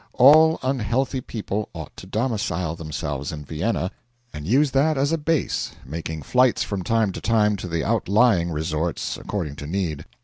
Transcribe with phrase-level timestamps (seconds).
[0.13, 3.91] All unhealthy people ought to domicile themselves in Vienna,
[4.33, 8.49] and use that as a base, making flights from time to time to the outlying
[8.49, 10.05] resorts, according to need.